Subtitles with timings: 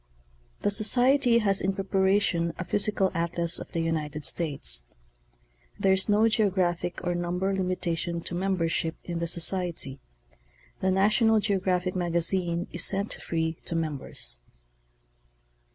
[0.63, 4.85] The Socrery has in preparation a physical atlas of the United States.
[5.79, 9.99] There is no geographic or number limitation to membership in the Socimry.
[10.79, 14.39] The National Geographic Magazine is sent free to members.